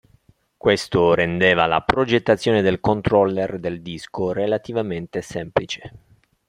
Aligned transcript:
Questo 0.57 1.13
rendeva 1.13 1.67
la 1.67 1.81
progettazione 1.83 2.63
del 2.63 2.79
controller 2.79 3.59
del 3.59 3.83
disco 3.83 4.31
relativamente 4.33 5.21
semplice. 5.21 5.93